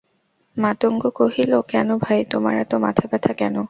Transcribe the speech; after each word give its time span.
মাতঙ্গ 0.57 1.03
কহিল, 1.15 1.51
কেন 1.67 1.89
ভাই, 1.97 2.19
তোমার 2.31 2.53
এত 2.57 2.73
মাথাব্যথা 2.85 3.31
কেন? 3.33 3.55